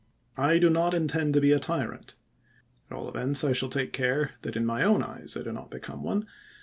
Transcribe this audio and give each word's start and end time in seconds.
I 0.39 0.57
do 0.57 0.71
not 0.71 0.95
intend 0.95 1.35
to 1.35 1.41
be 1.41 1.51
a 1.51 1.59
tyrant. 1.59 2.15
At 2.89 2.95
all 2.97 3.07
events 3.07 3.43
I 3.43 3.53
shall 3.53 3.69
take 3.69 3.93
care 3.93 4.31
that 4.41 4.55
in 4.55 4.65
my 4.65 4.81
own 4.81 5.03
eyes 5.03 5.37
I 5.39 5.43
do 5.43 5.51
not 5.51 5.69
become 5.69 6.01
one. 6.01 6.25